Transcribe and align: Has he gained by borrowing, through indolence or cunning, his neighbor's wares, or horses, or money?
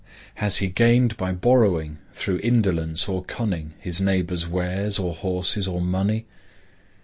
Has 0.41 0.57
he 0.57 0.69
gained 0.71 1.15
by 1.15 1.31
borrowing, 1.31 1.99
through 2.11 2.39
indolence 2.39 3.07
or 3.07 3.23
cunning, 3.23 3.75
his 3.79 4.01
neighbor's 4.01 4.47
wares, 4.47 4.97
or 4.97 5.13
horses, 5.13 5.67
or 5.67 5.79
money? 5.79 6.25